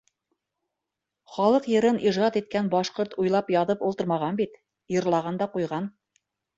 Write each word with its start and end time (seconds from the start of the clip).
Халыҡ 1.33 1.67
йырын 1.75 2.01
ижад 2.13 2.41
иткән 2.43 2.73
башҡорт 2.73 3.15
уйлап 3.27 3.55
яҙып 3.59 3.87
ултырмаған 3.93 4.43
бит, 4.45 4.61
йырлаған 4.99 5.43
да 5.45 5.55
ҡуйған. 5.57 5.97